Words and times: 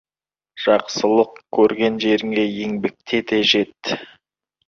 Жақсылық 0.61 1.35
көрген 1.57 1.99
жеріңе 2.07 2.47
еңбекте 2.63 3.23
де 3.33 3.43
жет. 3.53 3.93